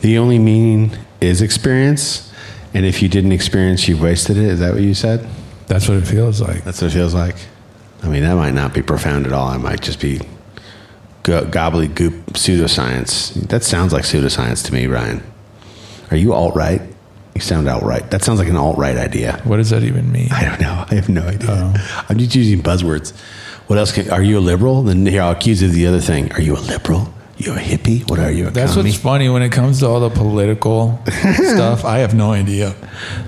[0.00, 2.32] The only meaning is experience,
[2.74, 4.44] and if you didn't experience, you've wasted it.
[4.44, 5.28] Is that what you said?
[5.66, 6.64] That's what it feels like.
[6.64, 7.36] That's what it feels like.
[8.02, 9.52] I mean, that might not be profound at all.
[9.52, 10.20] It might just be
[11.24, 13.34] go- gobbledygook pseudoscience.
[13.48, 15.22] That sounds like pseudoscience to me, Ryan.
[16.10, 16.80] Are you alt right?
[17.34, 18.08] You sound alt right.
[18.10, 19.40] That sounds like an alt right idea.
[19.44, 20.28] What does that even mean?
[20.30, 20.84] I don't know.
[20.90, 21.48] I have no idea.
[21.50, 22.04] Oh.
[22.08, 23.16] I'm just using buzzwords.
[23.66, 23.92] What else?
[23.92, 24.82] Can, are you a liberal?
[24.82, 26.32] Then here I'll accuse you of the other thing.
[26.32, 27.12] Are you a liberal?
[27.38, 28.08] You a hippie?
[28.10, 28.48] What are you?
[28.48, 28.90] A That's commie?
[28.90, 31.84] what's funny when it comes to all the political stuff.
[31.84, 32.74] I have no idea.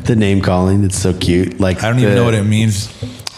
[0.05, 0.83] the name calling.
[0.85, 1.61] It's so cute.
[1.61, 2.91] Like I don't even know what it means.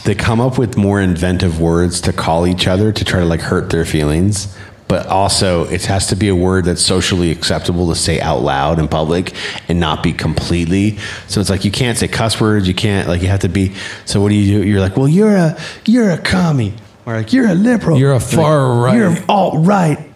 [0.04, 3.40] They come up with more inventive words to call each other to try to like
[3.40, 4.56] hurt their feelings.
[4.88, 8.78] But also, it has to be a word that's socially acceptable to say out loud
[8.78, 9.32] in public
[9.68, 10.98] and not be completely.
[11.28, 12.66] So it's like you can't say cuss words.
[12.68, 13.74] You can't like you have to be.
[14.06, 14.68] So what do you do?
[14.68, 16.74] You're like, well, you're a you're a commie,
[17.06, 17.98] or like you're a liberal.
[17.98, 18.96] You're a far right.
[18.96, 20.11] You're alt right.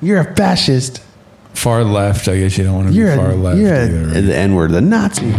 [0.00, 1.02] You're a fascist.
[1.54, 2.28] Far left.
[2.28, 4.04] I guess you don't want to You're be far a, left you're a- either.
[4.06, 4.20] right?
[4.20, 5.32] the N word, the Nazi.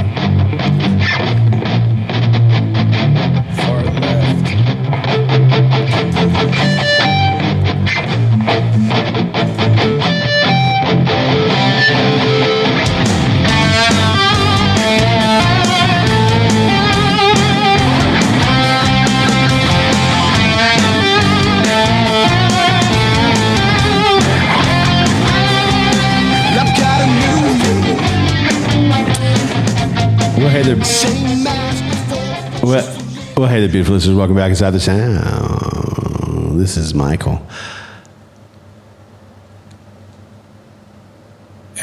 [30.40, 30.82] Well, hey there.
[30.86, 32.70] same as before.
[32.70, 33.04] Well,
[33.36, 34.16] well, hey there, beautiful listeners.
[34.16, 36.58] Welcome back inside the sound.
[36.58, 37.45] This is Michael.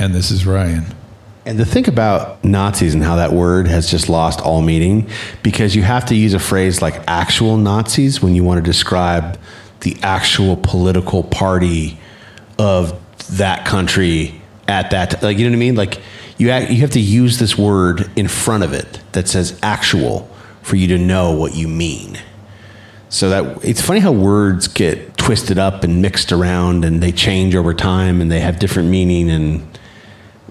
[0.00, 0.86] And this is Ryan.
[1.44, 5.10] And to think about Nazis and how that word has just lost all meaning,
[5.42, 9.38] because you have to use a phrase like actual Nazis when you want to describe
[9.80, 11.98] the actual political party
[12.58, 12.98] of
[13.32, 16.00] that country at that like you know what I mean like
[16.38, 20.28] you act, you have to use this word in front of it that says actual
[20.62, 22.18] for you to know what you mean.
[23.08, 27.54] So that it's funny how words get twisted up and mixed around and they change
[27.54, 29.78] over time and they have different meaning and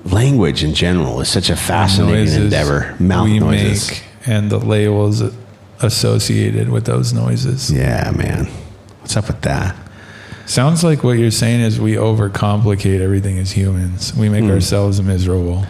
[0.06, 2.96] language in general is such a fascinating Noises endeavor.
[3.00, 3.90] Mouth we noises.
[3.90, 5.22] make and the labels
[5.82, 7.72] associated with those noises.
[7.72, 8.46] Yeah, man.
[9.02, 9.76] What's up with that?
[10.46, 14.14] Sounds like what you're saying is we overcomplicate everything as humans.
[14.14, 14.52] We make hmm.
[14.52, 15.66] ourselves miserable.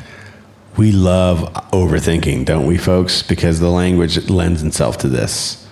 [0.77, 3.23] We love overthinking, don't we, folks?
[3.23, 5.65] Because the language lends itself to this.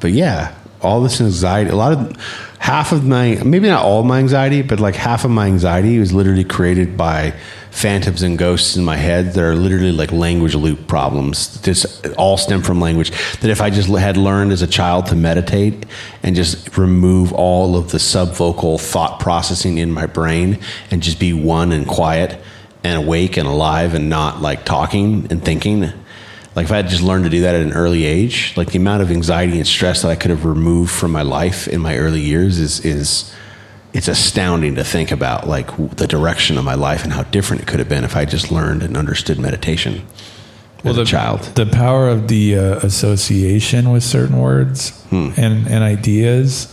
[0.00, 2.16] But yeah, all this anxiety, a lot of
[2.58, 5.98] half of my, maybe not all of my anxiety, but like half of my anxiety
[5.98, 7.34] was literally created by
[7.76, 11.60] phantoms and ghosts in my head that are literally like language loop problems.
[11.60, 13.10] Just all stem from language.
[13.40, 15.84] That if I just had learned as a child to meditate
[16.22, 20.58] and just remove all of the subvocal thought processing in my brain
[20.90, 22.40] and just be one and quiet
[22.82, 25.80] and awake and alive and not like talking and thinking.
[26.54, 28.78] Like if I had just learned to do that at an early age, like the
[28.78, 31.98] amount of anxiety and stress that I could have removed from my life in my
[31.98, 33.34] early years is is
[33.96, 37.66] it's astounding to think about like the direction of my life and how different it
[37.68, 40.06] could have been if I just learned and understood meditation
[40.84, 41.40] as the, a child.
[41.54, 45.30] The power of the uh, association with certain words Hmm.
[45.36, 46.68] and, and ideas.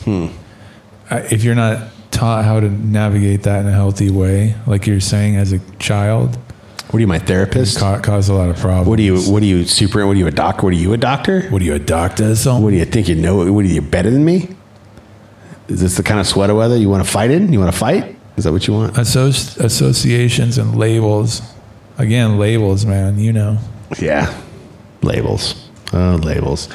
[1.09, 4.99] I- If you're not taught how to navigate that in a healthy way, like you're
[4.99, 6.37] saying as a child,
[6.89, 7.79] What are you, my therapist?
[7.79, 8.87] ca- cause a lot of problems.
[8.87, 9.17] What are you?
[9.31, 9.65] What are you?
[9.65, 10.05] Super?
[10.05, 10.27] What are you?
[10.27, 10.63] A doctor?
[10.65, 10.93] What are you?
[10.93, 11.41] A doctor?
[11.49, 12.63] What are you, a doctor or something?
[12.63, 13.51] What do you think you know?
[13.51, 14.49] What are you better than me?
[15.67, 17.51] Is this the kind of sweater weather you want to fight in?
[17.53, 18.15] You want to fight?
[18.35, 18.95] Is that what you want?
[18.95, 21.41] Associ- associations and labels.
[21.97, 23.19] Again, labels, man.
[23.19, 23.57] You know.
[23.99, 24.35] Yeah,
[25.01, 25.69] labels.
[25.93, 26.69] Oh, labels.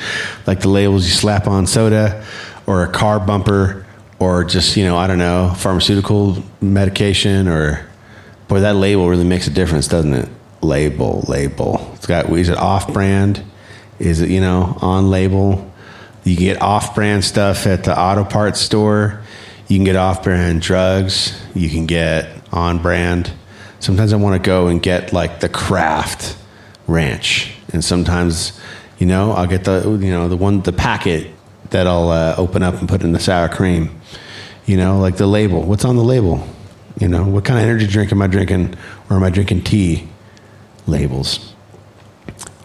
[0.46, 2.24] Like the labels you slap on soda,
[2.66, 3.84] or a car bumper,
[4.20, 7.86] or just you know I don't know pharmaceutical medication, or
[8.46, 10.28] boy that label really makes a difference, doesn't it?
[10.60, 11.90] Label, label.
[11.94, 13.42] It's got is it off brand?
[13.98, 15.67] Is it you know on label?
[16.28, 19.22] You can get off brand stuff at the auto parts store.
[19.66, 21.40] You can get off brand drugs.
[21.54, 23.32] You can get on brand.
[23.80, 26.36] Sometimes I want to go and get like the craft
[26.86, 28.60] ranch, and sometimes,
[28.98, 31.30] you know, I'll get the you know the one the packet
[31.70, 33.98] that I'll uh, open up and put in the sour cream.
[34.66, 35.62] You know, like the label.
[35.62, 36.46] What's on the label?
[37.00, 38.74] You know, what kind of energy drink am I drinking,
[39.08, 40.06] or am I drinking tea?
[40.86, 41.54] Labels.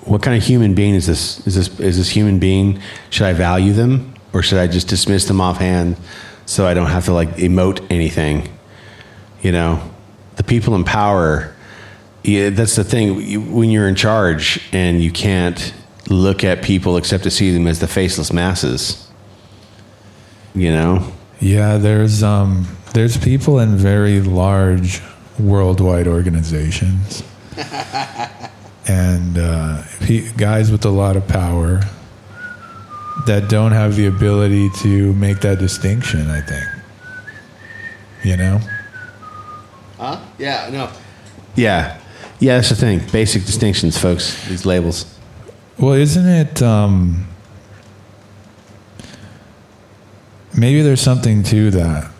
[0.05, 1.45] What kind of human being is this?
[1.47, 2.81] Is this is this human being?
[3.09, 5.97] Should I value them, or should I just dismiss them offhand,
[6.45, 8.49] so I don't have to like emote anything?
[9.41, 9.91] You know,
[10.35, 11.53] the people in power
[12.23, 13.53] yeah, that's the thing.
[13.53, 15.73] When you're in charge and you can't
[16.09, 19.09] look at people except to see them as the faceless masses,
[20.55, 21.11] you know?
[21.41, 25.01] Yeah, there's um there's people in very large
[25.37, 27.23] worldwide organizations
[28.87, 31.81] and uh, pe- guys with a lot of power
[33.25, 36.29] that don't have the ability to make that distinction.
[36.29, 36.65] I think,
[38.23, 38.59] you know.
[39.97, 40.19] Huh?
[40.37, 40.91] Yeah, no.
[41.55, 41.99] Yeah.
[42.39, 42.99] Yeah, that's the thing.
[43.11, 44.45] Basic distinctions, folks.
[44.49, 45.17] These labels.
[45.79, 46.61] Well, isn't it?
[46.61, 47.25] Um,
[50.57, 52.11] maybe there's something to that.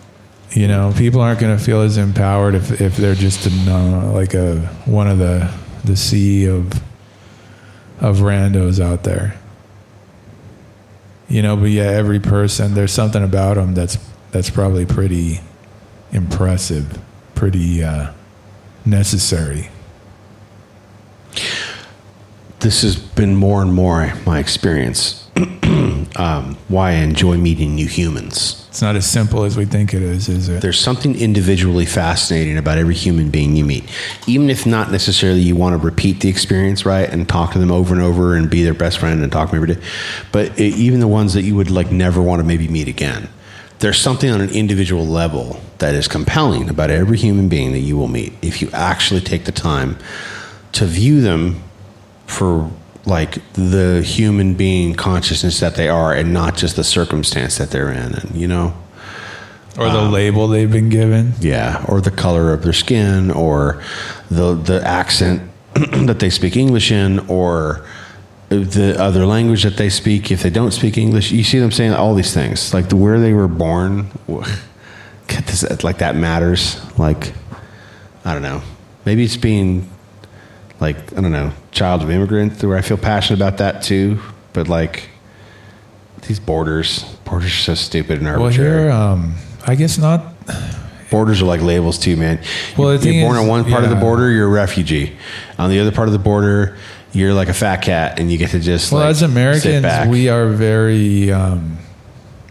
[0.52, 4.12] You know, people aren't going to feel as empowered if, if they're just a, no-
[4.14, 5.52] like a one of the
[5.84, 6.82] the sea of
[8.00, 9.38] of randos out there.
[11.28, 13.98] You know, but yeah, every person there's something about them that's
[14.30, 15.40] that's probably pretty
[16.12, 16.98] impressive,
[17.34, 18.12] pretty uh,
[18.84, 19.68] necessary.
[22.60, 25.28] This has been more and more my experience.
[26.16, 28.66] Um, why I enjoy meeting new humans.
[28.68, 30.60] It's not as simple as we think it is, is it?
[30.60, 33.84] There's something individually fascinating about every human being you meet.
[34.26, 37.70] Even if not necessarily you want to repeat the experience, right, and talk to them
[37.70, 39.82] over and over and be their best friend and talk to them every day.
[40.32, 43.28] But it, even the ones that you would like never want to maybe meet again,
[43.78, 47.96] there's something on an individual level that is compelling about every human being that you
[47.96, 49.98] will meet if you actually take the time
[50.72, 51.62] to view them
[52.26, 52.70] for
[53.06, 57.90] like the human being consciousness that they are and not just the circumstance that they're
[57.90, 58.74] in and you know
[59.78, 61.32] or the um, label they've been given.
[61.40, 63.82] yeah, or the color of their skin, or
[64.30, 67.84] the the accent that they speak English in, or
[68.50, 71.32] the other language that they speak if they don't speak English.
[71.32, 74.10] You see them saying all these things, like the where they were born.
[75.46, 76.80] This, like that matters.
[76.96, 77.32] Like
[78.24, 78.62] I don't know.
[79.04, 79.90] Maybe it's being
[80.80, 84.18] like I don't know, child of immigrant, where I feel passionate about that too.
[84.52, 85.08] But like
[86.26, 88.86] these borders, borders are so stupid and arbitrary.
[88.86, 89.34] Well, here, um,
[89.66, 90.34] I guess not.
[91.10, 92.40] Borders are like labels too, man.
[92.76, 95.16] Well, the you're born is- on one part of the border, you're a refugee.
[95.58, 96.76] On the other part of the border,
[97.12, 100.28] you're like a fat cat, and you get to just Well, like, as Americans, we
[100.28, 101.78] are very um,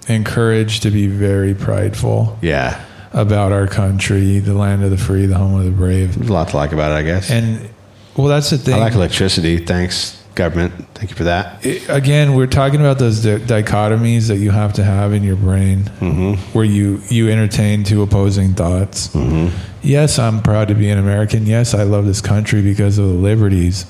[0.07, 5.37] encouraged to be very prideful yeah, about our country, the land of the free, the
[5.37, 6.15] home of the brave.
[6.15, 7.29] there's a lot to like about it, I guess.
[7.29, 7.69] And
[8.17, 8.75] well, that's the thing.
[8.75, 9.57] I like electricity.
[9.57, 10.73] Thanks, government.
[10.95, 11.65] Thank you for that.
[11.65, 15.35] it- again, we're talking about those di- dichotomies that you have to have in your
[15.35, 16.33] brain, Mm-hmm.
[16.57, 19.07] where you you entertain two opposing thoughts.
[19.09, 19.55] Mm-hmm.
[19.81, 21.45] Yes, I'm proud to be an American.
[21.45, 23.85] Yes, I love this country because of the liberties.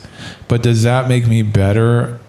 [0.48, 2.20] But does that make me better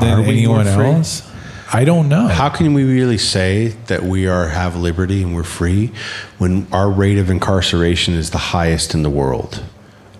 [0.00, 1.28] than anyone else?
[1.72, 2.28] I don't know.
[2.28, 5.90] How can we really say that we are have liberty and we're free
[6.38, 9.64] when our rate of incarceration is the highest in the world?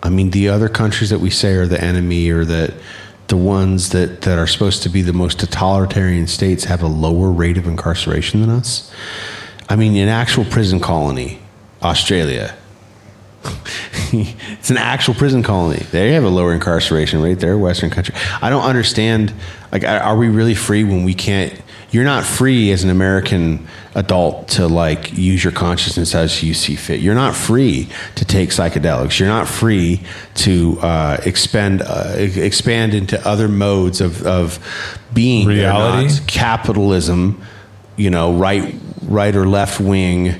[0.05, 2.75] I mean, the other countries that we say are the enemy or that
[3.25, 7.31] the ones that, that are supposed to be the most totalitarian states have a lower
[7.31, 8.91] rate of incarceration than us.
[9.67, 11.39] I mean, an actual prison colony,
[11.81, 12.55] Australia.
[14.13, 15.83] it's an actual prison colony.
[15.91, 17.39] They have a lower incarceration rate.
[17.39, 18.13] They're a Western country.
[18.43, 19.33] I don't understand.
[19.71, 21.59] Like, are are we really free when we can't?
[21.91, 26.75] You're not free as an American adult to like use your consciousness as you see
[26.75, 26.99] fit.
[26.99, 29.19] You're not free to take psychedelics.
[29.19, 30.01] You're not free
[30.35, 34.59] to uh, expend uh, expand into other modes of of
[35.13, 35.47] being.
[35.47, 36.13] Reality?
[36.27, 37.41] capitalism.
[37.97, 40.35] You know, right, right or left wing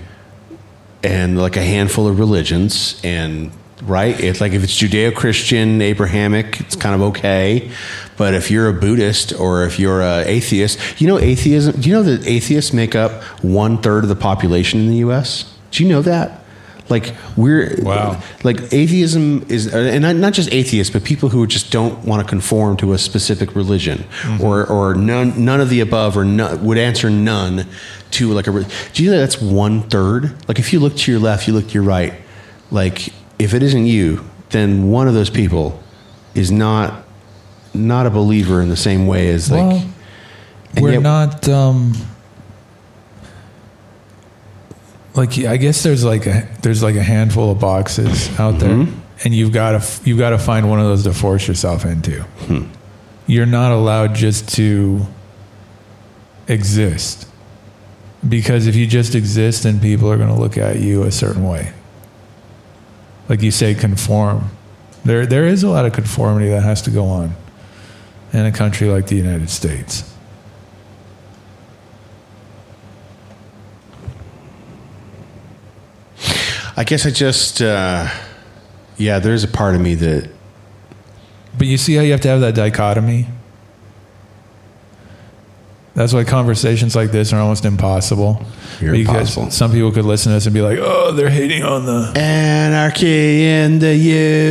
[1.06, 3.52] and like a handful of religions and
[3.84, 7.70] right it's like if it's judeo-christian abrahamic it's kind of okay
[8.18, 11.96] but if you're a buddhist or if you're a atheist you know atheism do you
[11.96, 15.90] know that atheists make up one third of the population in the us do you
[15.90, 16.42] know that?
[16.88, 18.22] Like we're Wow.
[18.44, 22.30] like atheism is and not, not just atheists but people who just don't want to
[22.30, 24.44] conform to a specific religion mm-hmm.
[24.44, 27.66] or or none none of the above or none, would answer none
[28.12, 28.52] to like a
[28.94, 31.68] do you know that's one third like if you look to your left you look
[31.68, 32.14] to your right
[32.70, 35.82] like if it isn't you then one of those people
[36.36, 37.04] is not
[37.76, 39.90] not a believer in the same way as like well,
[40.82, 41.48] we're yet- not.
[41.50, 41.94] Um,
[45.16, 49.00] like I guess there's like a there's like a handful of boxes out there, Mm-hmm.
[49.24, 52.22] and you've got to you've got to find one of those to force yourself into.
[52.24, 52.66] Hmm.
[53.28, 55.06] You're not allowed just to
[56.48, 57.28] exist
[58.28, 61.44] because if you just exist, then people are going to look at you a certain
[61.48, 61.72] way.
[63.30, 64.50] Like you say, conform.
[65.06, 67.36] There there is a lot of conformity that has to go on
[68.36, 70.12] in a country like the United States.
[76.78, 78.06] i guess i just uh
[78.98, 80.30] yeah there's a part of me that
[81.58, 83.28] But you see how you have to have that dichotomy?
[85.96, 88.46] That's why conversations like this are almost impossible.
[88.82, 89.52] You're because impossible.
[89.52, 93.46] some people could listen to us and be like, "Oh, they're hating on the." Anarchy
[93.46, 93.96] in the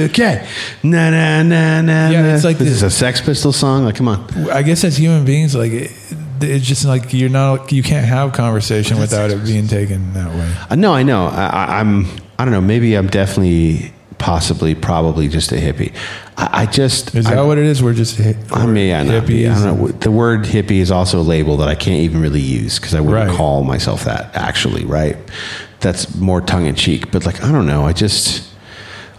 [0.08, 0.42] UK.
[0.82, 2.08] Na na na na.
[2.08, 2.34] Yeah, na.
[2.34, 3.84] it's like this the- is a Sex Pistols song.
[3.84, 4.24] Like, come on.
[4.50, 5.90] I guess as human beings, like it,
[6.40, 10.54] it's just like you're not, you can't have conversation without it being taken that way.
[10.70, 11.26] Uh, no, I know.
[11.26, 12.06] I, I, I'm.
[12.38, 12.60] I don't know.
[12.60, 13.92] Maybe I'm definitely,
[14.24, 15.94] possibly, probably just a hippie.
[16.38, 17.14] I, I just.
[17.14, 17.82] Is I, that what it is?
[17.82, 19.46] We're just hi- I may we're not be.
[19.46, 19.88] I don't know.
[19.88, 23.00] The word hippie is also a label that I can't even really use because I
[23.00, 23.36] wouldn't Right.
[23.36, 24.34] call myself that.
[24.34, 25.18] Actually, right?
[25.80, 27.12] That's more tongue in cheek.
[27.12, 27.84] But like, I don't know.
[27.84, 28.48] I just.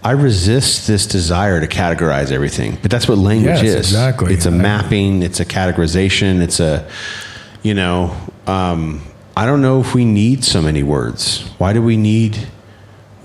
[0.04, 3.76] I resist this desire to categorize everything, but that's what language Yes, is.
[3.76, 4.34] exactly.
[4.34, 5.22] It's a I- mapping.
[5.22, 6.42] It's a categorization.
[6.42, 6.88] It's a,
[7.64, 8.16] you know,
[8.48, 9.02] um,
[9.38, 11.42] I don't know if we need so many words.
[11.60, 12.48] Why do we need?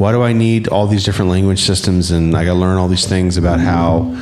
[0.01, 2.11] Why do I need all these different language systems?
[2.11, 4.19] And I got to learn all these things about how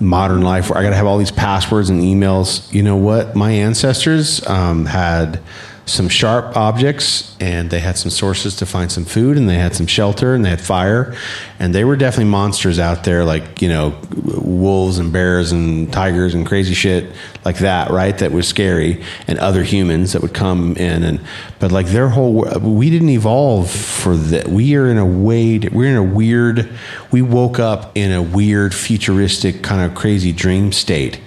[0.00, 0.72] modern life.
[0.72, 2.72] I got to have all these passwords and emails.
[2.72, 3.36] You know what?
[3.36, 5.42] My ancestors um, had
[5.88, 9.74] some sharp objects, and they had some sources to find some food, and they had
[9.74, 11.16] some shelter, and they had fire,
[11.58, 16.34] and they were definitely monsters out there, like you know, wolves and bears and tigers
[16.34, 17.12] and crazy shit
[17.44, 18.16] like that, right?
[18.18, 21.20] That was scary, and other humans that would come in, and
[21.58, 24.48] but like their whole, we didn't evolve for that.
[24.48, 26.68] We are in a way, we're in a weird.
[27.10, 31.20] We woke up in a weird, futuristic, kind of crazy dream state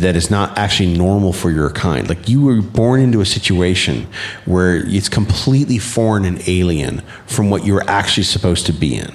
[0.00, 2.08] that is not actually normal for your kind.
[2.08, 4.06] Like you were born into a situation
[4.44, 9.12] where it's completely foreign and alien from what you were actually supposed to be in.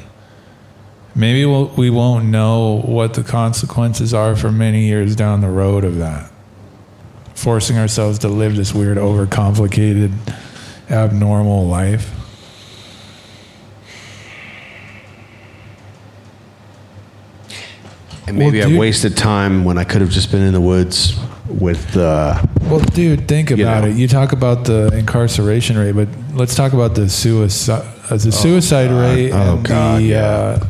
[1.16, 5.84] Maybe we'll, we won't know what the consequences are for many years down the road
[5.84, 6.32] of that.
[7.36, 10.12] Forcing ourselves to live this weird, overcomplicated,
[10.90, 12.12] abnormal life.
[18.28, 21.18] And maybe Well, I wasted time when I could have just been in the woods
[21.50, 23.90] with uh, Well, dude, think about know.
[23.90, 23.96] it.
[23.98, 28.92] You talk about the incarceration rate, but let's talk about the suicide, uh, the suicide
[28.92, 30.24] rate, Oh, and God, the yeah.
[30.26, 30.68] uh,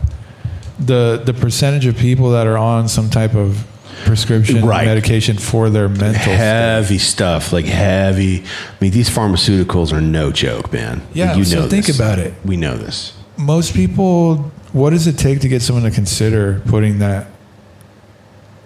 [0.79, 3.65] the the percentage of people that are on some type of
[4.05, 4.85] prescription Right.
[4.85, 6.35] medication for their mental state.
[6.35, 8.39] heavy stuff, like heavy.
[8.41, 8.43] I
[8.81, 11.01] mean, these pharmaceuticals are no joke, man.
[11.13, 11.95] Yeah, you so know think this.
[11.95, 12.33] about it.
[12.43, 13.13] We know this.
[13.37, 17.27] Most people, what does it take to get someone to consider putting that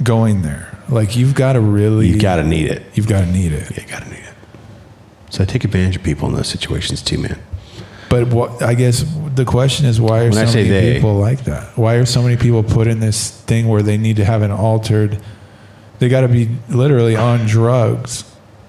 [0.03, 0.77] going there?
[0.89, 2.83] Like you've got to really, You've got to need it.
[2.93, 3.75] you've got to need it.
[3.77, 4.33] You got to need it.
[5.29, 7.39] So I take advantage of people in those situations too, man.
[8.09, 9.03] But what I guess
[9.35, 11.77] the question is why are When I so say many they- people like that?
[11.77, 14.51] Why are so many people put in this thing where they need to have an
[14.51, 15.21] altered?
[15.99, 18.23] They got to be literally on drugs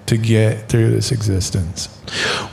[0.07, 1.89] to get through this existence.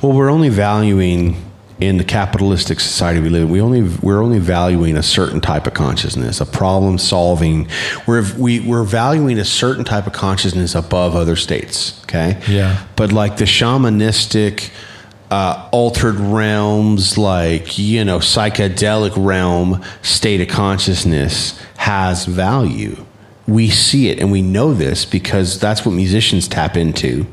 [0.01, 1.37] Well, we're only valuing
[1.79, 3.43] in the capitalistic society we live.
[3.43, 7.67] in, We only we're only valuing a certain type of consciousness, a problem solving.
[8.07, 12.01] We're we, we're valuing a certain type of consciousness above other states.
[12.03, 12.41] Okay.
[12.47, 12.85] Yeah.
[12.95, 14.71] But like the shamanistic.
[15.31, 23.03] Uh, altered realms like you know psychedelic realm state of consciousness has value
[23.47, 27.25] we see it and we know this because that's what musicians tap into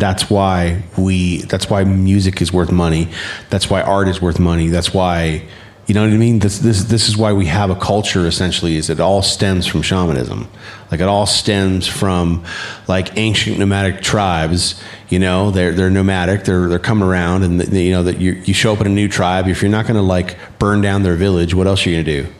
[0.00, 3.08] that's why we that's why music is worth money.
[3.50, 4.68] That's why art is worth money.
[4.68, 5.42] That's why
[5.86, 6.40] you know what i mean?
[6.40, 9.82] This this this is why we have a culture essentially is it all stems from
[9.82, 10.48] shamanism.
[10.90, 12.44] Like it all stems from
[12.88, 15.52] like ancient nomadic tribes you know?
[15.52, 16.44] They're they're nomadic.
[16.44, 18.90] They're they're coming around and they, you know that you you show up in a
[18.90, 19.46] new tribe.
[19.46, 22.04] If you're not going to like burn down their village what else are you going
[22.04, 22.34] to do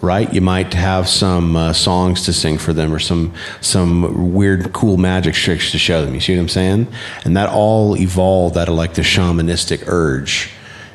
[0.00, 0.32] right?
[0.32, 4.96] You might have some uh, songs to sing for them or some some weird, cool
[4.96, 6.14] magic tricks to show them.
[6.14, 6.86] You see what I'm saying?
[7.24, 10.50] And that all evolved out of like the shamanistic urge,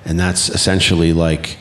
[0.05, 1.57] and that's essentially like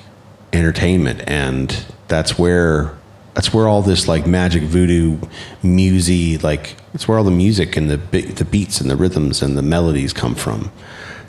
[0.53, 2.97] entertainment, and that's where
[3.35, 5.19] that's where all this like magic voodoo
[5.63, 9.57] musy like it's where all the music and the the beats and the rhythms and
[9.57, 10.71] the melodies come from.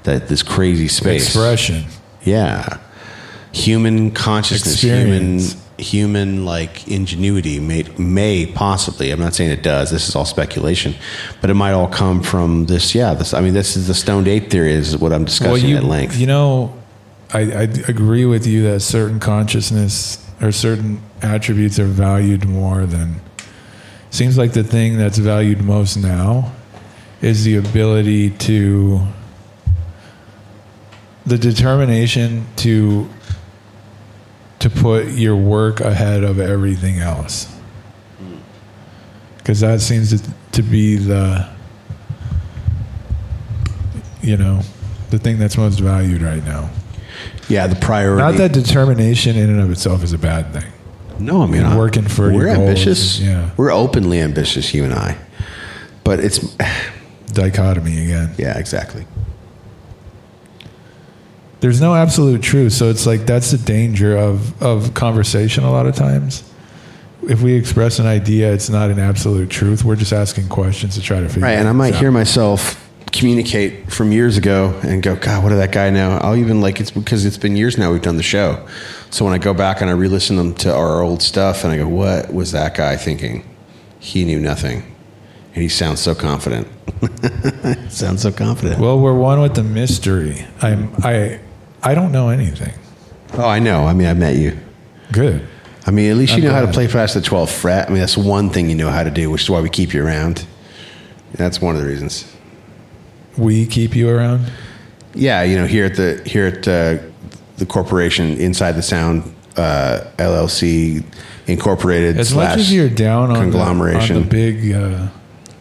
[0.03, 1.85] That this crazy space Expression.
[2.23, 2.79] yeah
[3.53, 5.53] human consciousness Experience.
[5.53, 5.63] human
[6.45, 10.95] like ingenuity may may possibly i'm not saying it does this is all speculation
[11.41, 14.27] but it might all come from this yeah this i mean this is the stoned
[14.27, 16.73] ape theory is what i'm discussing you, at length You know,
[17.33, 23.21] I, I agree with you that certain consciousness or certain attributes are valued more than.
[24.11, 26.51] Seems like the thing that's valued most now
[27.21, 29.07] is the ability to.
[31.25, 33.09] The determination to
[34.63, 37.53] to put your work ahead of everything else.
[39.37, 41.49] Because that seems to, to be the,
[44.21, 44.61] you know,
[45.09, 46.69] the thing that's most valued right now.
[47.49, 50.71] yeah the priority Not that determination in and of itself is a bad thing.
[51.19, 53.51] no i mean Working for we're ambitious yeah.
[53.57, 55.17] we're openly ambitious you and i
[56.05, 56.39] but it's
[57.33, 58.33] dichotomy again.
[58.37, 59.05] Yeah, exactly.
[61.63, 65.63] There's no absolute truth, so it's like that's the danger of of conversation.
[65.63, 66.43] A lot of times,
[67.29, 69.85] if we express an idea, it's not an absolute truth.
[69.85, 71.45] We're just asking questions to try to figure.
[71.45, 71.51] it Out.
[71.53, 72.01] Right, and I might out.
[72.01, 76.19] hear myself communicate from years ago and go, God, what did that guy know?
[76.21, 78.67] I'll even like it's because it's been years now we've done the show.
[79.09, 81.77] So when I go back and I re-listen them to our old stuff, and I
[81.77, 83.49] go, what was that guy thinking?
[83.99, 84.83] He knew nothing,
[85.53, 86.67] and he sounds so confident.
[87.89, 88.81] sounds so confident.
[88.81, 90.45] Well, we're one with the mystery.
[90.61, 91.39] I'm I
[91.83, 92.73] I don't know anything.
[93.33, 93.85] oh, I know.
[93.85, 94.57] I mean, I met you.
[95.11, 95.47] Good.
[95.85, 97.87] I mean, at least you I'm know how to play past the 12th fret.
[97.87, 99.93] I mean, that's one thing you know how to do, which is why we keep
[99.93, 100.45] you around.
[101.33, 102.31] That's one of the reasons.
[103.37, 104.49] We keep you around.
[105.13, 106.97] Yeah, you know, here at the here at uh,
[107.57, 111.03] the corporation inside the Sound uh, LLC
[111.45, 114.21] Incorporated As slash much as you're down on the, on conglomeration.
[114.21, 115.07] the big uh,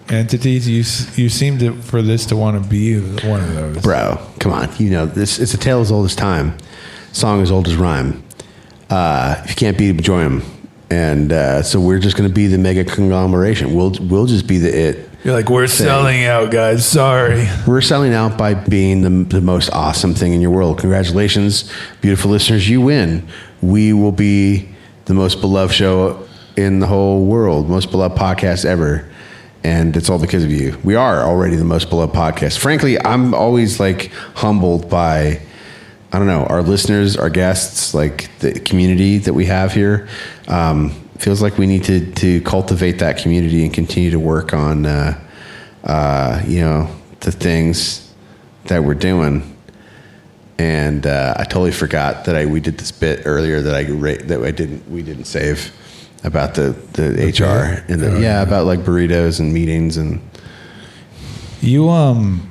[0.08, 3.82] entities, you you seem to for this to want to be one of those.
[3.82, 4.18] bro.
[4.40, 5.38] Come on, you know this.
[5.38, 6.56] It's a tale as old as time,
[7.12, 8.22] song as old as rhyme.
[8.90, 10.42] Uh, if you can't beat 'em, join them.
[10.90, 13.74] And uh, so we're just going to be the mega conglomeration.
[13.74, 15.08] We'll we'll just be the it.
[15.24, 16.86] You're like we're selling out, guys.
[16.86, 17.48] Sorry.
[17.66, 20.78] We're selling out by being the, the most awesome thing in your world.
[20.80, 22.68] Congratulations, beautiful listeners.
[22.68, 23.26] You win.
[23.62, 24.68] We will be
[25.04, 29.08] the most beloved show in the whole world, most beloved podcast ever.
[29.64, 30.76] And it's all because of you.
[30.82, 32.58] We are already the most beloved podcast.
[32.58, 35.40] Frankly, I'm always like humbled by,
[36.12, 40.08] I don't know, our listeners, our guests, like the community that we have here.
[40.48, 44.84] Um, feels like we need to, to cultivate that community and continue to work on,
[44.84, 45.28] uh,
[45.84, 46.88] uh, you know,
[47.20, 48.12] the things
[48.64, 49.56] that we're doing.
[50.58, 54.42] And uh, I totally forgot that I we did this bit earlier that I that
[54.42, 55.72] I didn't we didn't save
[56.24, 60.20] about the the, HR and the, yeah about like burritos and meetings and
[61.60, 62.50] You um,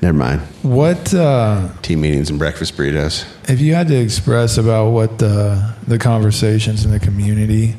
[0.00, 3.24] never mind what uh, team meetings and breakfast burritos.
[3.48, 7.74] if you had to express about what the the conversations in the community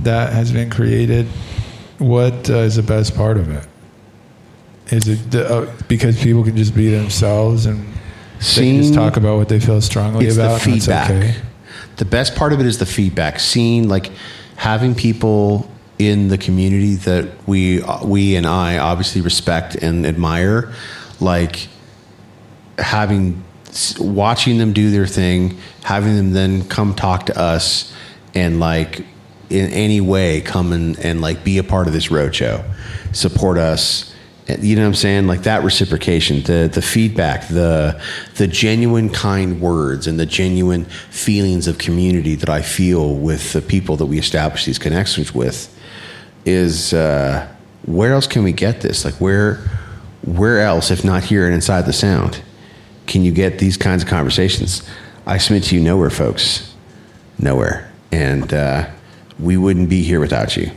[0.00, 1.26] that has been created,
[1.98, 3.66] what uh, is the best part of it?
[4.92, 7.84] Is it the, uh, because people can just be themselves and
[8.54, 10.36] they can just talk about what they feel strongly about?
[10.36, 11.10] the and that's feedback.
[11.10, 11.34] okay?
[11.96, 13.40] The best part of it is the feedback.
[13.40, 14.10] Seeing like
[14.56, 20.72] having people in the community that we we and I obviously respect and admire,
[21.20, 21.68] like
[22.78, 23.42] having
[23.98, 27.92] watching them do their thing, having them then come talk to us
[28.34, 29.06] and like
[29.48, 32.64] in any way come and, and like be a part of this roadshow,
[33.12, 34.14] support us.
[34.48, 35.26] You know what I'm saying?
[35.26, 38.00] Like that reciprocation, the the feedback, the
[38.36, 43.60] the genuine kind words and the genuine feelings of community that I feel with the
[43.60, 45.72] people that we establish these connections with
[46.44, 47.48] is uh,
[47.86, 49.04] where else can we get this?
[49.04, 49.56] Like where
[50.22, 52.40] where else, if not here and inside the sound,
[53.06, 54.88] can you get these kinds of conversations?
[55.26, 56.72] I submit to you nowhere, folks.
[57.38, 57.90] Nowhere.
[58.12, 58.88] And uh,
[59.40, 60.70] we wouldn't be here without you.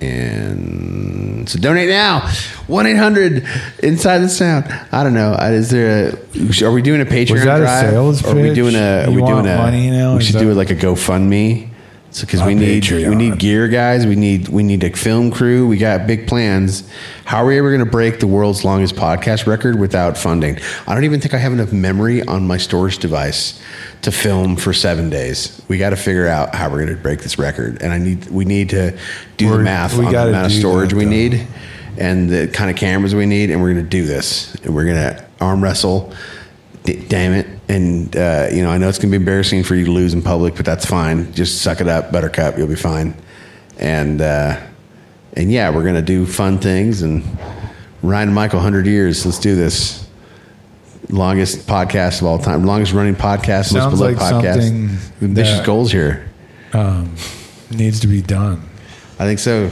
[0.00, 2.28] And so donate now.
[2.66, 3.44] 1 800
[3.82, 4.66] Inside the Sound.
[4.92, 5.32] I don't know.
[5.34, 7.90] Is there a, are we doing a Patreon Was that a drive?
[7.90, 8.54] sales Or Are we pitch?
[8.54, 10.12] doing a, are You we doing want a, money now?
[10.14, 11.69] we Is should that- do it like a GoFundMe.
[12.18, 14.04] Because we On need we need gear guys.
[14.04, 15.68] We need we need a film crew.
[15.68, 16.88] We got big plans.
[17.24, 20.58] How are we ever going to break the world's longest podcast record without funding?
[20.88, 23.60] I don't even think I have enough memory on my storage device
[24.02, 25.62] to film for seven days.
[25.68, 28.28] We got to figure out how we're going to break this record, and I need
[28.30, 28.98] we need to
[29.36, 31.46] do the We're- math we on the amount of storage that, we need
[31.96, 34.84] and the kind of cameras we need, and we're going to do this, and we're
[34.84, 36.12] going to arm wrestle.
[36.82, 37.46] D- damn it.
[37.70, 40.12] And, uh, you know, I know it's going to be embarrassing for you to lose
[40.12, 41.32] in public, but that's fine.
[41.32, 42.58] Just suck it up, buttercup.
[42.58, 43.14] You'll be fine.
[43.78, 44.60] And, uh,
[45.34, 47.22] and yeah, we're going to do fun things and
[48.02, 49.24] Ryan and Michael, 100 years.
[49.24, 50.04] Let's do this.
[51.10, 52.64] Longest podcast of all time.
[52.64, 54.62] Longest running podcast, most Sounds beloved like podcast.
[54.68, 56.28] something Ambitious goals here.
[56.72, 57.14] Um,
[57.70, 58.68] needs to be done.
[59.20, 59.70] I think so.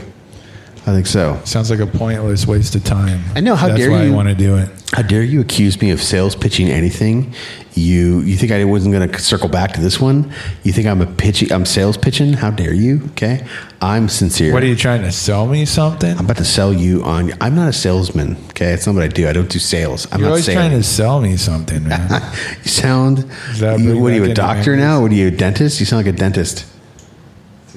[0.89, 1.39] I think so.
[1.45, 3.21] Sounds like a pointless waste of time.
[3.35, 4.69] I know, how That's dare why you- I want to do it.
[4.93, 7.31] How dare you accuse me of sales pitching anything?
[7.75, 10.33] You you think I wasn't going to circle back to this one?
[10.63, 11.51] You think I'm a pitchy?
[11.53, 12.33] I'm sales pitching?
[12.33, 13.01] How dare you?
[13.11, 13.45] Okay,
[13.81, 14.51] I'm sincere.
[14.51, 16.17] What are you trying to sell me something?
[16.17, 17.31] I'm about to sell you on.
[17.39, 18.35] I'm not a salesman.
[18.49, 19.29] Okay, it's not what I do.
[19.29, 20.07] I don't do sales.
[20.11, 20.55] I'm You're not always sales.
[20.57, 22.09] trying to sell me something, man.
[22.63, 23.17] you sound.
[23.51, 25.01] Does that You, what are you, a doctor now?
[25.03, 25.79] What are you, a dentist?
[25.79, 26.65] You sound like a dentist.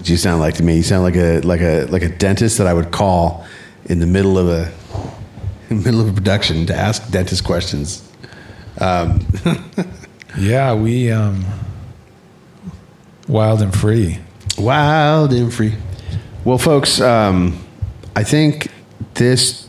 [0.02, 0.78] What you sound like to me.
[0.78, 3.46] You sound like a like a like a dentist that I would call
[3.84, 4.68] in the middle of a
[5.70, 8.02] in the middle of a production to ask dentist questions.
[8.80, 9.24] Um,
[10.36, 11.44] yeah, we um,
[13.28, 14.18] wild and free.
[14.58, 15.76] Wild and free.
[16.44, 17.64] Well, folks, um,
[18.16, 18.72] I think
[19.14, 19.68] this.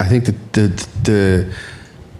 [0.00, 1.54] I think the the the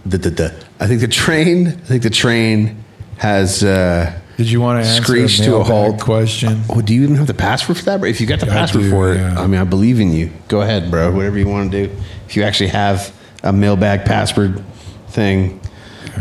[0.07, 1.66] the, the, the I think the train.
[1.66, 2.85] I think the train
[3.18, 3.64] has.
[3.64, 6.01] Uh, Did you want to Screeched a to a halt.
[6.01, 6.62] question?
[6.68, 8.01] oh, do you even have the password for that?
[8.01, 8.09] Bro?
[8.09, 9.40] If you got the I password do, for it, yeah.
[9.40, 10.33] I mean, I believe in you.
[10.49, 11.12] Go ahead, bro.
[11.12, 11.94] Whatever you want to do.
[12.27, 14.64] If you actually have a mailbag password
[15.09, 15.61] thing,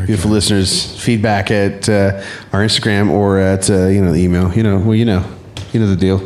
[0.05, 4.53] beautiful listeners, feedback at uh, our Instagram or at uh, you know the email.
[4.53, 5.25] You know, well, you know,
[5.71, 6.19] you know the deal.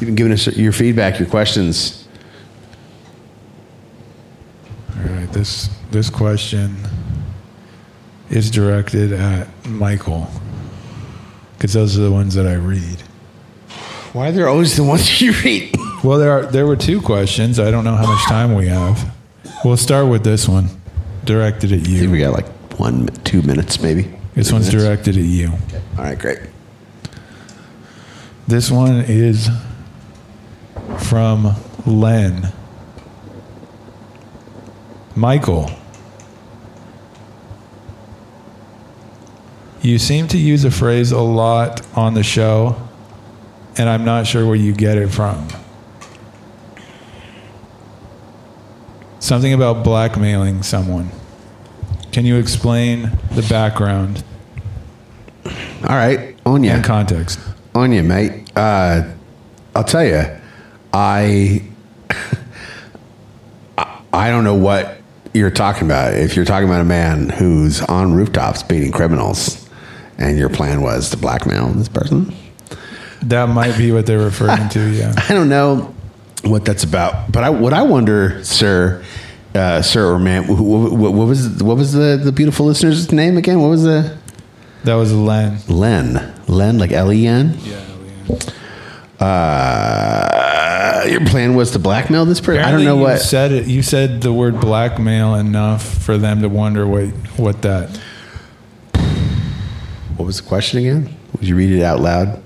[0.00, 2.06] You've been giving us your feedback, your questions.
[4.96, 5.30] All right.
[5.32, 6.76] This this question
[8.30, 10.28] is directed at Michael
[11.56, 13.02] because those are the ones that I read.
[14.12, 15.74] Why are there always the ones you read?
[16.02, 17.58] Well, there are there were two questions.
[17.60, 19.14] I don't know how much time we have.
[19.64, 20.68] We'll start with this one,
[21.24, 24.10] directed at I think we got like one, two minutes, maybe.
[24.34, 24.84] This one's minutes.
[24.84, 25.48] directed at you.
[25.98, 26.38] All right, great.
[28.48, 29.50] This one is
[30.98, 32.50] from Len.
[35.14, 35.70] Michael.
[39.82, 42.76] You seem to use a phrase a lot on the show,
[43.78, 45.48] and I'm not sure where you get it from.
[49.20, 51.10] Something about blackmailing someone.
[52.12, 54.24] Can you explain the background
[55.46, 57.38] All right, on you, and context?
[57.74, 58.50] on you, mate.
[58.56, 59.02] Uh,
[59.74, 60.24] I'll tell you,
[60.92, 61.62] I,
[63.78, 64.98] I- I don't know what
[65.32, 66.14] you're talking about.
[66.14, 69.59] If you're talking about a man who's on rooftops beating criminals,
[70.20, 72.32] and your plan was to blackmail this person,
[73.22, 75.14] That might be what they're referring to, yeah.
[75.28, 75.92] I don't know
[76.44, 77.32] what that's about.
[77.32, 79.02] But I, what I wonder, sir,
[79.54, 83.10] uh, sir or man, wh- wh- wh- what was what was the the beautiful listener's
[83.12, 83.60] name again?
[83.60, 84.16] What was the
[84.84, 85.58] That was Len.
[85.68, 86.34] Len?
[86.46, 87.58] Len, like L E N.
[87.64, 87.80] Yeah,
[89.26, 92.64] Uh, your plan was to blackmail this person.
[92.64, 93.20] I don't know you what.
[93.20, 93.66] said it.
[93.66, 98.00] You said the word blackmail enough for them to wonder what what that.
[100.20, 101.16] What was the question again?
[101.32, 102.42] Would you read it out loud?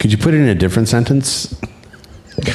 [0.00, 1.54] Could you put it in a different sentence?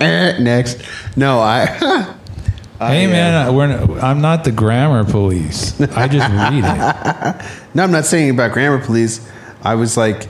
[0.00, 0.80] Eh, Next.
[1.16, 1.66] No, I.
[2.78, 5.78] hey man, I- we're I'm not the grammar police.
[5.80, 7.44] I just read it.
[7.74, 9.20] No, I'm not saying about grammar police.
[9.62, 10.28] I was like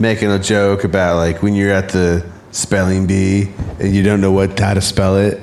[0.00, 4.32] making a joke about like when you're at the spelling bee and you don't know
[4.32, 5.40] what how to spell it.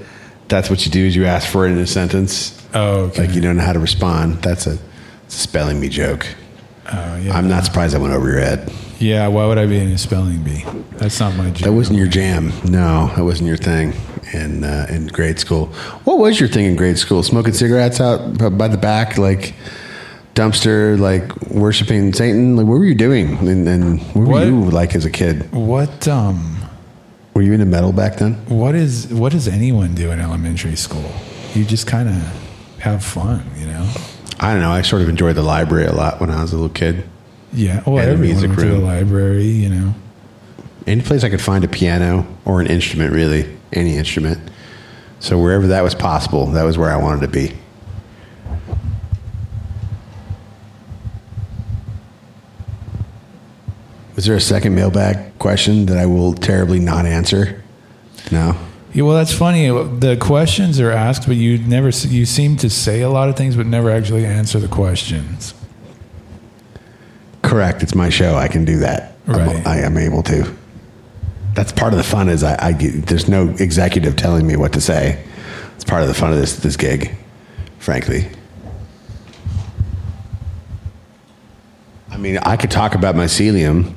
[0.54, 2.54] That's what you do is you ask for it in a sentence.
[2.76, 3.26] Oh, okay.
[3.26, 4.36] Like you don't know how to respond.
[4.44, 4.78] That's a,
[5.26, 6.28] it's a spelling bee joke.
[6.92, 7.36] Oh, yeah.
[7.36, 8.72] I'm not surprised that went over your head.
[9.00, 10.63] Yeah, why would I be in a spelling bee?
[10.98, 11.66] That's not my job.
[11.66, 12.52] That wasn't your jam.
[12.66, 13.94] No, that wasn't your thing
[14.32, 15.68] in uh, in grade school.
[16.04, 17.24] What was your thing in grade school?
[17.24, 19.56] Smoking cigarettes out by the back, like
[20.36, 22.56] dumpster, like worshiping Satan.
[22.58, 23.38] Like, what were you doing?
[23.48, 24.46] And, and what were What?
[24.48, 25.52] you like as a kid?
[25.52, 26.62] What um
[27.34, 28.34] Were you into metal back then?
[28.48, 31.12] what is what does anyone do in elementary school?
[31.56, 32.15] You just kind of
[32.80, 33.91] have fun, you know.
[34.39, 34.72] I don't know.
[34.72, 37.08] I sort of enjoyed the library a lot when I was a little kid.
[37.54, 39.93] Yeah, well, And everyone music went to the library, you know.
[40.86, 44.39] Any place I could find a piano or an instrument, really, any instrument.
[45.19, 47.54] So wherever that was possible, that was where I wanted to be.
[54.23, 57.62] Was there a second mailbag question that I will terribly not answer?
[58.31, 58.55] No.
[58.93, 59.67] Yeah, well, that's funny.
[59.67, 63.57] The questions are asked, but you never you seem to say a lot of things,
[63.57, 65.53] but never actually answer the questions.
[67.41, 67.83] Correct.
[67.83, 68.36] It's my show.
[68.38, 69.17] I can do that.
[69.27, 69.67] I'm- Right.
[69.67, 70.55] I am able to.
[71.53, 72.29] That's part of the fun.
[72.29, 75.21] Is I, I get, there's no executive telling me what to say.
[75.75, 77.13] It's part of the fun of this this gig,
[77.77, 78.29] frankly.
[82.09, 83.95] I mean, I could talk about mycelium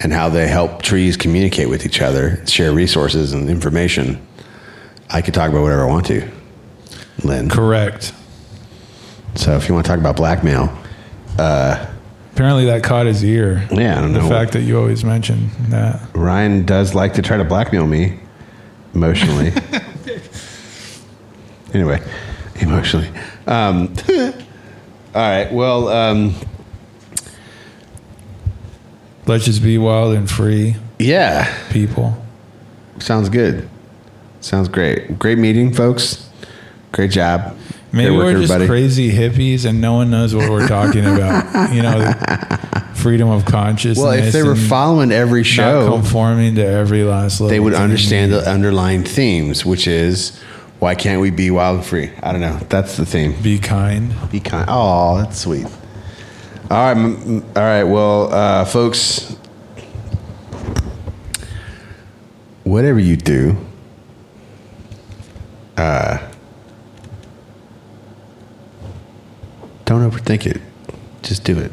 [0.00, 4.26] and how they help trees communicate with each other, share resources and information.
[5.08, 6.30] I could talk about whatever I want to,
[7.24, 7.48] Len.
[7.48, 8.12] Correct.
[9.34, 10.76] So if you want to talk about blackmail,
[12.40, 13.68] Apparently, that caught his ear.
[13.70, 16.00] Yeah, I don't the fact that you always mention that.
[16.14, 18.18] Ryan does like to try to blackmail me
[18.94, 19.52] emotionally.
[21.74, 22.00] anyway,
[22.56, 23.10] emotionally.
[23.46, 24.32] Um, all
[25.14, 25.52] right.
[25.52, 26.34] Well, um,
[29.30, 31.56] Let's just be wild and free, yeah.
[31.70, 32.20] people.
[32.98, 33.68] Sounds good.
[34.40, 35.20] Sounds great.
[35.20, 36.28] Great meeting, folks.
[36.90, 37.56] Great job.
[37.92, 38.66] Maybe Great work, we're just everybody.
[38.66, 41.70] crazy hippies, and no one knows what we're talking about.
[41.72, 42.12] You know,
[42.94, 44.02] freedom of consciousness.
[44.02, 47.60] Well, if they were and following every not show, conforming to every last little, they
[47.60, 50.36] would understand the underlying themes, which is
[50.80, 52.10] why can't we be wild and free?
[52.20, 52.58] I don't know.
[52.68, 53.40] That's the theme.
[53.40, 54.12] Be kind.
[54.32, 54.66] Be kind.
[54.68, 55.68] Oh, that's sweet.
[56.70, 57.82] All right, all right.
[57.82, 59.34] Well, uh, folks,
[62.62, 63.56] whatever you do,
[65.76, 66.18] uh,
[69.84, 70.62] don't overthink it.
[71.22, 71.72] Just do it.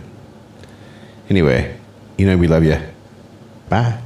[1.29, 1.77] Anyway,
[2.17, 2.79] you know we love you.
[3.69, 4.01] Bye.